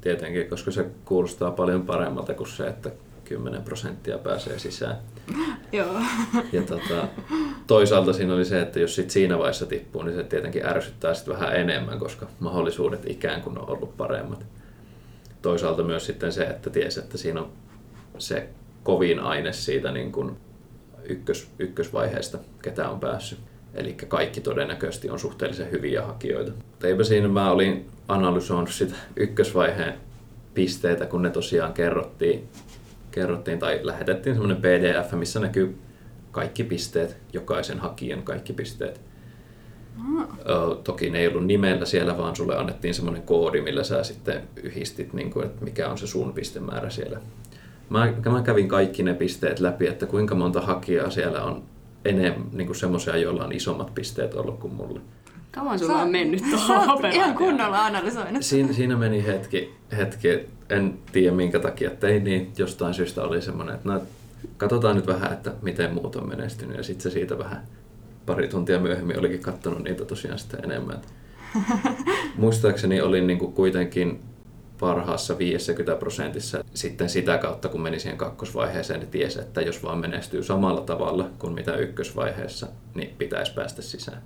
[0.00, 2.90] tietenkin, koska se kuulostaa paljon paremmalta kuin se, että
[3.24, 4.96] 10 prosenttia pääsee sisään.
[5.72, 6.00] Joo.
[6.52, 7.08] Ja tota,
[7.66, 11.28] toisaalta siinä oli se, että jos sit siinä vaiheessa tippuu, niin se tietenkin ärsyttää sit
[11.28, 14.44] vähän enemmän, koska mahdollisuudet ikään kuin on ollut paremmat.
[15.42, 17.50] Toisaalta myös sitten se, että tiesi, että siinä on
[18.18, 18.48] se
[18.84, 20.36] kovin aine siitä niin kuin
[21.04, 23.38] ykkös, ykkösvaiheesta, ketä on päässyt.
[23.74, 26.52] Eli kaikki todennäköisesti on suhteellisen hyviä hakijoita.
[26.84, 29.94] Eipä siinä mä olin analysoinut sitä ykkösvaiheen
[30.54, 32.48] pisteitä, kun ne tosiaan kerrottiin,
[33.10, 35.78] kerrottiin tai lähetettiin semmoinen pdf, missä näkyy
[36.30, 39.00] kaikki pisteet, jokaisen hakijan kaikki pisteet.
[39.96, 40.26] Mm.
[40.84, 45.12] Toki ne ei ollut nimellä siellä, vaan sulle annettiin semmoinen koodi, millä sä sitten yhdistit,
[45.12, 47.20] niin kuin, että mikä on se sun pistemäärä siellä.
[47.88, 51.62] Mä, mä kävin kaikki ne pisteet läpi, että kuinka monta hakijaa siellä on
[52.04, 55.00] enemmän niin semmoisia, joilla on isommat pisteet ollut kuin mulle.
[55.50, 58.42] Kauan sulla on mennyt tuohon ihan kunnolla analysoinut.
[58.52, 60.28] Siinä, siinä meni hetki, hetki,
[60.70, 62.52] en tiedä minkä takia tein niin.
[62.58, 64.02] Jostain syystä oli semmoinen, että no,
[64.56, 66.76] katsotaan nyt vähän, että miten muut on menestynyt.
[66.76, 67.62] Ja sitten se siitä vähän
[68.26, 71.00] pari tuntia myöhemmin olikin katsonut niitä tosiaan sitten enemmän.
[72.36, 74.20] Muistaakseni olin niin kuin kuitenkin
[74.84, 79.98] parhaassa 50 prosentissa sitten sitä kautta, kun meni siihen kakkosvaiheeseen, niin tiesi, että jos vaan
[79.98, 84.22] menestyy samalla tavalla kuin mitä ykkösvaiheessa, niin pitäisi päästä sisään.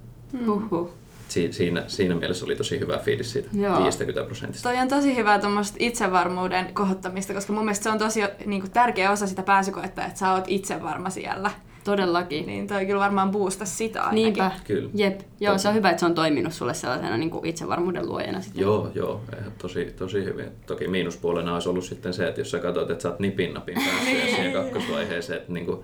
[0.49, 0.90] Uhuh.
[1.29, 3.83] Si- siinä, siinä mielessä oli tosi hyvä fiilis siitä Joo.
[3.83, 4.68] 50 prosentista.
[4.68, 5.40] Toi on tosi hyvä
[5.79, 10.18] itsevarmuuden kohottamista, koska mun mielestä se on tosi niin kuin, tärkeä osa sitä pääsykoetta, että
[10.18, 11.51] sä oot itsevarma siellä.
[11.88, 12.46] Todellakin.
[12.46, 14.22] Niin toi kyllä varmaan boosta sitä ainakin.
[14.22, 14.51] Niinpä.
[14.64, 14.90] Kyllä.
[14.94, 15.20] Jep.
[15.40, 15.62] Joo, Toki.
[15.62, 18.40] se on hyvä, että se on toiminut sulle sellaisena niin kuin itsevarmuuden luojana.
[18.40, 18.62] Sitten.
[18.62, 19.20] Joo, joo.
[19.59, 20.46] Tosi, tosi hyvin.
[20.66, 23.74] Toki miinuspuolena olisi ollut sitten se, että jos sä katsot, että sä oot nipin napin
[23.74, 25.81] päässyt siihen kakkosvaiheeseen, että niin kuin,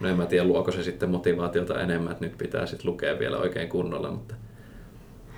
[0.00, 3.38] no en mä tiedä, luoko se sitten motivaatiota enemmän, että nyt pitää sitten lukea vielä
[3.38, 4.34] oikein kunnolla, mutta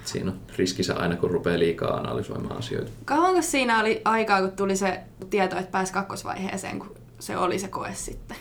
[0.05, 2.91] siinä on riskissä aina, kun rupeaa liikaa analysoimaan asioita.
[3.05, 7.69] Kauanko siinä oli aikaa, kun tuli se tieto, että pääsi kakkosvaiheeseen, kun se oli se
[7.69, 8.37] koe sitten?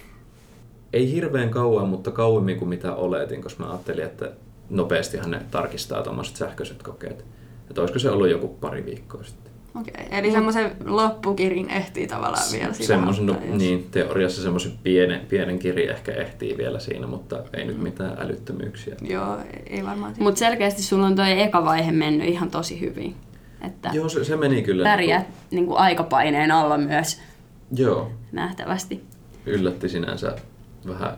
[0.94, 4.32] Ei hirveän kauan, mutta kauemmin kuin mitä oletin, koska mä ajattelin, että
[4.70, 7.26] nopeastihan ne tarkistaa tuommoiset sähköiset kokeet.
[7.70, 9.54] Että olisiko se ollut joku pari viikkoa sitten.
[9.82, 15.26] Okei, okay, eli semmoisen loppukirin ehtii tavallaan vielä sitä semmoisen, no, niin, teoriassa semmoisen pienen,
[15.30, 17.84] pienen kiri ehkä ehtii vielä siinä, mutta ei nyt mm.
[17.84, 18.96] mitään älyttömyyksiä.
[19.02, 20.14] Joo, ei varmaan.
[20.20, 23.16] Mutta selkeästi sulla on toi eka vaihe mennyt ihan tosi hyvin.
[23.62, 24.84] Että Joo, se, se meni kyllä.
[24.84, 25.38] Pärjää niin kuin...
[25.52, 27.22] Niin kuin aikapaineen alla myös.
[27.76, 28.12] Joo.
[28.32, 29.04] Nähtävästi.
[29.46, 30.36] Yllätti sinänsä
[30.88, 31.18] vähän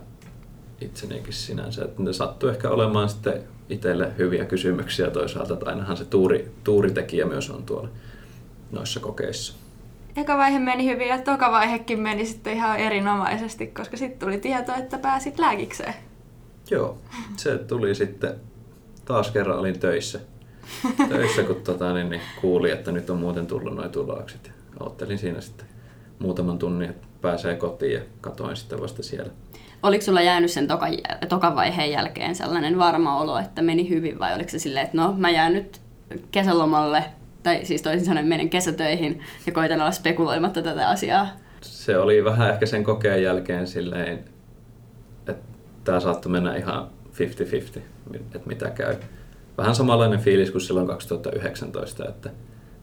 [0.81, 1.85] itsenikin sinänsä.
[1.85, 7.25] Että ne sattui ehkä olemaan sitten itselle hyviä kysymyksiä toisaalta, että ainahan se tuuri, tuuritekijä
[7.25, 7.89] myös on tuolla
[8.71, 9.53] noissa kokeissa.
[10.17, 14.73] Eka vaihe meni hyvin ja toka vaihekin meni sitten ihan erinomaisesti, koska sitten tuli tieto,
[14.73, 15.93] että pääsit lääkikseen.
[16.71, 16.97] Joo,
[17.37, 18.35] se tuli sitten,
[19.05, 20.19] taas kerran olin töissä.
[21.09, 24.51] töissä, kun tota, niin, niin kuuli, että nyt on muuten tullut noin tulokset.
[24.79, 25.67] Ottelin siinä sitten
[26.19, 29.31] muutaman tunnin, että pääsee kotiin ja katoin sitten vasta siellä.
[29.83, 30.87] Oliko sulla jäänyt sen toka,
[31.29, 35.13] tokan vaiheen jälkeen sellainen varma olo, että meni hyvin vai oliko se silleen, että no
[35.17, 35.81] mä jään nyt
[36.31, 37.03] kesälomalle
[37.43, 41.27] tai siis toisin sanoen menen kesätöihin ja koitan olla spekuloimatta tätä asiaa.
[41.61, 45.35] Se oli vähän ehkä sen kokeen jälkeen silleen, että
[45.83, 46.89] tämä saattoi mennä ihan
[47.77, 47.79] 50-50,
[48.15, 48.95] että mitä käy.
[49.57, 52.29] Vähän samanlainen fiilis kuin silloin 2019, että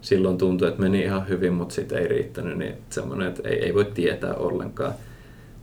[0.02, 3.74] silloin tuntui, että meni ihan hyvin, mutta sitten ei riittänyt, niin semmoinen, että ei, ei
[3.74, 4.94] voi tietää ollenkaan.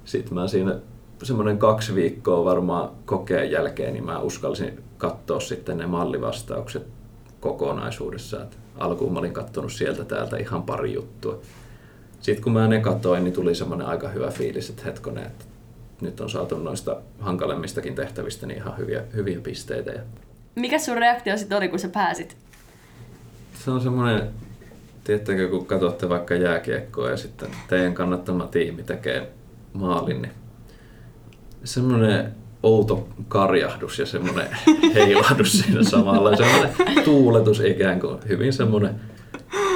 [0.06, 0.76] Sitten mä siinä
[1.24, 6.84] semmoinen kaksi viikkoa varmaan kokeen jälkeen, niin mä uskalsin katsoa sitten ne mallivastaukset
[7.40, 8.48] kokonaisuudessaan.
[8.78, 11.40] Alkuun mä olin katsonut sieltä täältä ihan pari juttua.
[12.22, 15.46] Sitten kun mä ne katsoin, niin tuli semmoinen aika hyvä fiilis, että hetkonen, että
[16.02, 19.92] nyt on saatu noista hankalemmistakin tehtävistä niin ihan hyviä, hyviä pisteitä.
[20.56, 22.38] Mikä sun reaktio sitten oli, kun sä pääsit?
[23.60, 24.30] Se on semmoinen,
[25.04, 29.32] tiettäkö kun katsotte vaikka jääkiekkoa ja sitten teidän kannattama tiimi tekee
[29.74, 30.32] maalin, niin
[31.64, 32.32] semmoinen
[32.64, 34.48] outo karjahdus ja semmoinen
[34.96, 36.36] heilahdus siinä samalla.
[36.36, 36.72] Semmoinen
[37.06, 38.96] tuuletus ikään kuin, hyvin semmoinen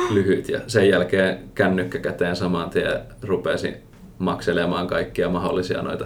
[0.09, 0.49] lyhyt.
[0.49, 3.73] Ja sen jälkeen kännykkä käteen saman tien rupesi
[4.17, 6.05] makselemaan kaikkia mahdollisia noita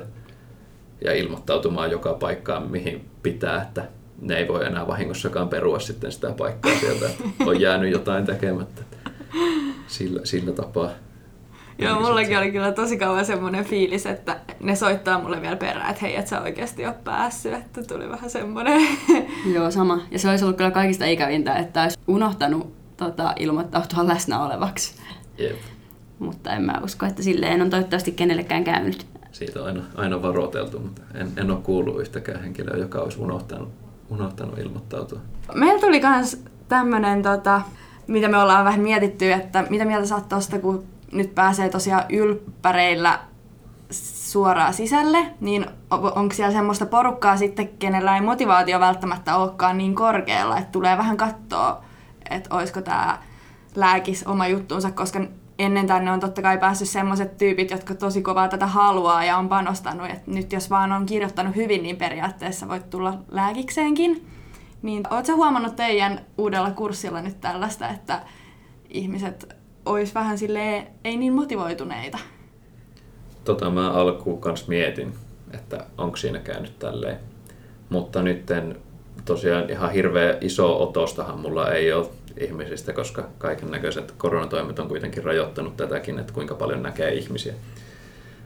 [1.01, 6.33] ja ilmoittautumaan joka paikkaan, mihin pitää, että ne ei voi enää vahingossakaan perua sitten sitä
[6.37, 7.09] paikkaa sieltä,
[7.45, 8.81] on jäänyt jotain tekemättä.
[9.87, 10.89] Sillä, sillä tapaa.
[11.79, 16.01] Joo, mullakin oli kyllä tosi kauan semmoinen fiilis, että ne soittaa mulle vielä perään, että
[16.01, 18.81] hei, et sä oikeasti ole päässyt, että tuli vähän semmoinen.
[19.55, 20.01] Joo, sama.
[20.11, 24.95] Ja se olisi ollut kyllä kaikista ikävintä, että olisi unohtanut tota, ilmoittautua läsnä olevaksi.
[25.37, 25.57] Jep.
[26.19, 29.07] Mutta en mä usko, että silleen on toivottavasti kenellekään käynyt.
[29.31, 33.69] Siitä on aina, aina varoiteltu, mutta en, en ole kuullut yhtäkään henkilöä, joka olisi unohtanut,
[34.09, 35.19] unohtanut ilmoittautua.
[35.53, 37.61] Meillä tuli kans tämmönen, tota,
[38.07, 42.03] mitä me ollaan vähän mietitty, että mitä mieltä sä oot tosta, kun nyt pääsee tosiaan
[42.09, 43.19] ylppäreillä
[43.91, 50.57] suoraan sisälle, niin onko siellä semmoista porukkaa sitten, kenellä ei motivaatio välttämättä olekaan niin korkealla,
[50.57, 51.83] että tulee vähän katsoa,
[52.29, 53.17] että olisiko tämä
[53.75, 55.19] lääkis oma juttuunsa, koska
[55.59, 59.49] ennen tänne on totta kai päässyt semmoiset tyypit, jotka tosi kovaa tätä haluaa ja on
[59.49, 64.27] panostanut, että nyt jos vaan on kirjoittanut hyvin, niin periaatteessa voit tulla lääkikseenkin.
[64.81, 68.21] Niin ootko huomannut teidän uudella kurssilla nyt tällaista, että
[68.89, 72.17] ihmiset olisi vähän silleen, ei niin motivoituneita?
[73.43, 75.13] Tota mä alkuun kanssa mietin,
[75.53, 77.17] että onko siinä käynyt tälleen.
[77.89, 78.45] Mutta nyt
[79.25, 82.07] tosiaan ihan hirveä iso otostahan mulla ei ole
[82.39, 87.53] ihmisistä, koska kaiken näköiset koronatoimet on kuitenkin rajoittanut tätäkin, että kuinka paljon näkee ihmisiä.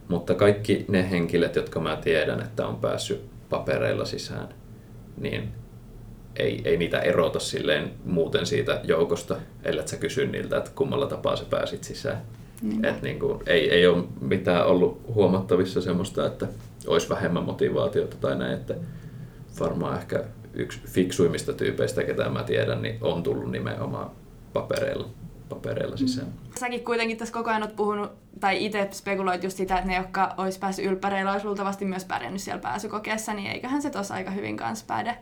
[0.08, 4.48] Mutta kaikki ne henkilöt, jotka mä tiedän, että on päässyt papereilla sisään,
[5.18, 5.52] niin
[6.36, 11.36] ei, ei niitä erota silleen muuten siitä joukosta, ellei sä kysy niiltä, että kummalla tapaa
[11.36, 12.22] sä pääsit sisään.
[12.62, 12.84] Mm.
[12.84, 16.48] Et niin kuin, ei, ei ole mitään ollut huomattavissa semmoista, että
[16.88, 18.76] olisi vähemmän motivaatiota tai näin, että
[19.60, 24.12] varmaan ehkä yksi fiksuimmista tyypeistä, ketä mä tiedän, niin on tullut nimenomaan
[24.54, 25.10] papereilla,
[25.50, 26.28] papereilla sisään.
[26.28, 26.34] Mm.
[26.60, 30.34] Säkin kuitenkin tässä koko ajan oot puhunut, tai itse spekuloit just sitä, että ne, jotka
[30.38, 34.58] olisi päässyt ylppäreillä, olisi luultavasti myös pärjännyt siellä pääsykokeessa, niin eiköhän se tuossa aika hyvin
[34.58, 35.18] kanssa päde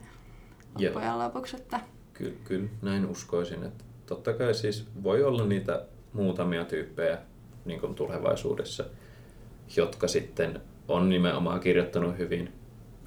[0.75, 1.55] loppujen lopuksi.
[1.55, 1.79] Että...
[2.13, 3.63] Kyllä, kyllä, näin uskoisin.
[3.63, 7.17] Että totta kai siis voi olla niitä muutamia tyyppejä
[7.65, 8.85] niin kuin tulevaisuudessa,
[9.77, 12.53] jotka sitten on nimenomaan kirjoittanut hyvin,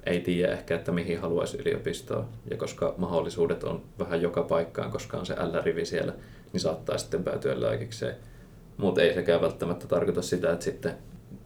[0.05, 2.25] ei tiedä ehkä, että mihin haluaisi yliopistoa.
[2.51, 6.13] Ja koska mahdollisuudet on vähän joka paikkaan, koska on se L-rivi siellä,
[6.53, 8.15] niin saattaa sitten päätyä lääkikseen.
[8.77, 10.97] Mutta ei sekään välttämättä tarkoita sitä, että sitten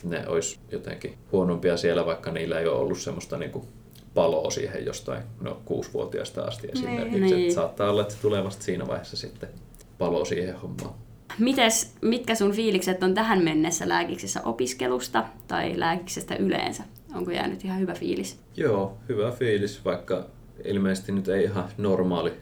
[0.03, 3.67] ne olisi jotenkin huonompia siellä, vaikka niillä ei ole ollut semmoista niin kuin
[4.13, 7.19] paloa siihen jostain no, kuusivuotiaasta asti esimerkiksi.
[7.19, 7.35] Niin.
[7.35, 7.53] niin.
[7.53, 9.49] Saattaa olla, että se tulee vasta siinä vaiheessa sitten
[9.97, 10.93] palo siihen hommaan.
[11.39, 16.83] Mites, mitkä sun fiilikset on tähän mennessä lääkiksessä opiskelusta tai lääkiksestä yleensä?
[17.17, 18.39] Onko jäänyt ihan hyvä fiilis?
[18.55, 20.25] Joo, hyvä fiilis, vaikka
[20.63, 22.33] ilmeisesti nyt ei ihan normaali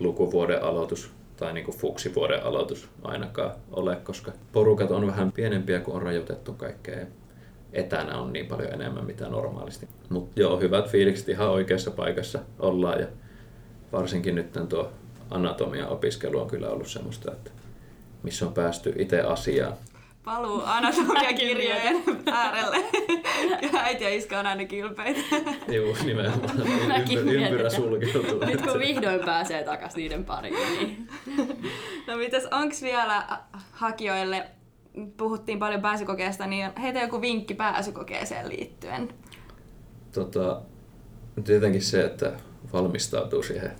[0.00, 5.96] lukuvuoden aloitus tai niin kuin fuksivuoden aloitus ainakaan ole, koska porukat on vähän pienempiä kuin
[5.96, 7.06] on rajoitettu kaikkea.
[7.72, 9.88] Etänä on niin paljon enemmän mitä normaalisti.
[10.08, 13.06] Mutta joo, hyvät fiilikset ihan oikeassa paikassa ollaan ja
[13.92, 14.90] varsinkin nyt tuo
[15.30, 17.50] anatomian opiskelu on kyllä ollut semmoista, että
[18.22, 19.72] missä on päästy itse asiaan.
[20.24, 22.76] Paluu anatomiakirjojen äärelle.
[23.62, 25.20] Ja äiti ja iska on aina kilpeitä.
[25.68, 26.58] Joo, nimenomaan.
[27.10, 28.44] Ympyrä, ympyrä sulkeutuu.
[28.44, 30.54] Nyt kun vihdoin pääsee takaisin niiden pariin.
[30.54, 31.08] Niin.
[32.06, 33.24] No mitäs, onks vielä
[33.72, 34.46] hakijoille,
[35.16, 39.08] puhuttiin paljon pääsykokeesta, niin heitä joku vinkki pääsykokeeseen liittyen?
[40.12, 40.62] Tota,
[41.44, 42.32] tietenkin se, että
[42.72, 43.70] valmistautuu siihen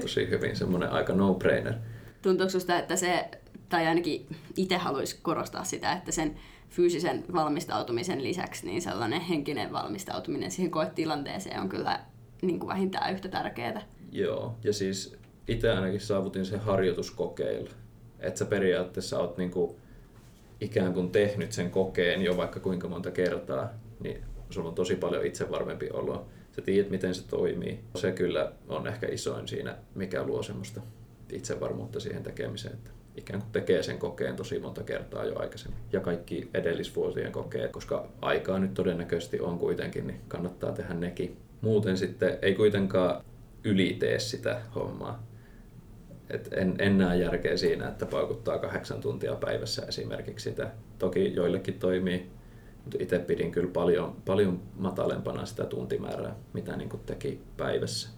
[0.00, 1.74] tosi hyvin, semmoinen aika no-brainer.
[2.22, 3.30] Tuntuuko susta, että se
[3.74, 6.34] tai ainakin itse haluaisi korostaa sitä, että sen
[6.70, 12.00] fyysisen valmistautumisen lisäksi niin sellainen henkinen valmistautuminen siihen koetilanteeseen on kyllä
[12.42, 13.82] niin kuin vähintään yhtä tärkeää.
[14.12, 15.16] Joo, ja siis
[15.48, 17.70] itse ainakin saavutin sen harjoituskokeilla.
[18.20, 19.76] Että sä periaatteessa oot niin kuin
[20.60, 25.26] ikään kuin tehnyt sen kokeen jo vaikka kuinka monta kertaa, niin sulla on tosi paljon
[25.26, 26.26] itsevarmempi olo.
[26.52, 27.80] Sä tiedät, miten se toimii.
[27.94, 30.80] Se kyllä on ehkä isoin siinä, mikä luo semmoista
[31.32, 32.74] itsevarmuutta siihen tekemiseen.
[32.74, 35.80] Että ikään kuin tekee sen kokeen tosi monta kertaa jo aikaisemmin.
[35.92, 41.36] Ja kaikki edellisvuosien kokeet, koska aikaa nyt todennäköisesti on kuitenkin, niin kannattaa tehdä nekin.
[41.60, 43.24] Muuten sitten ei kuitenkaan
[43.64, 45.26] ylitee sitä hommaa.
[46.30, 50.70] Et en, en näe järkeä siinä, että paukuttaa kahdeksan tuntia päivässä esimerkiksi sitä.
[50.98, 52.30] Toki joillekin toimii,
[52.82, 58.08] mutta itse pidin kyllä paljon, paljon matalempana sitä tuntimäärää, mitä niin teki päivässä,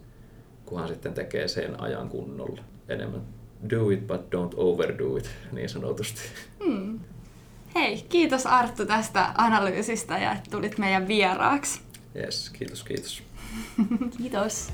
[0.64, 3.35] kunhan sitten tekee sen ajan kunnolla enemmän
[3.70, 6.20] do it but don't overdo it, niin sanotusti.
[6.64, 7.00] Hmm.
[7.74, 11.80] Hei, kiitos Arttu tästä analyysistä ja että tulit meidän vieraaksi.
[12.16, 13.22] Yes, kiitos, kiitos.
[14.18, 14.72] kiitos.